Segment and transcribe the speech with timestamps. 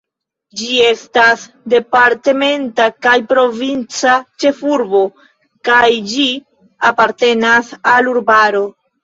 [0.59, 1.43] Ĝi estas
[1.73, 5.03] departementa kaj provinca ĉefurbo
[5.71, 5.85] kaj
[6.15, 6.27] ĝi
[6.91, 8.67] apartenas al urbaro.